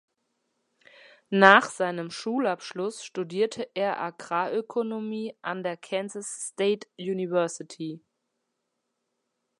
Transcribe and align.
Nach 1.29 1.69
seinem 1.69 2.09
Schulabschluss 2.09 3.03
studierte 3.03 3.69
er 3.75 4.01
Agrarökonomie 4.01 5.35
an 5.43 5.61
der 5.61 5.77
Kansas 5.77 6.49
State 6.55 6.87
University. 6.97 8.01